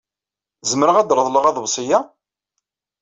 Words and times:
Zemreɣ 0.69 0.95
ad 0.97 1.13
reḍleɣ 1.17 1.43
aḍebsi-a? 1.45 1.99